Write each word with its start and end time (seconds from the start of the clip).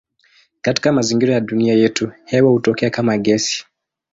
Katika 0.61 0.91
mazingira 0.93 1.33
ya 1.33 1.39
dunia 1.41 1.73
yetu 1.73 2.11
hewa 2.25 2.51
hutokea 2.51 2.89
kama 2.89 3.17
gesi. 3.17 3.65